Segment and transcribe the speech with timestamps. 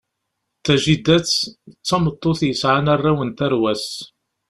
[0.65, 1.29] Tajidat
[1.73, 3.87] d tameṭṭut yesɛan arraw n tarwa-s.